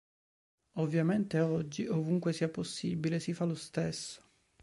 Ovviamente 0.77 1.39
oggi, 1.41 1.85
ovunque 1.85 2.33
sia 2.33 2.49
possibile, 2.49 3.19
si 3.19 3.33
fa 3.35 3.45
lo 3.45 3.53
stesso. 3.53 4.23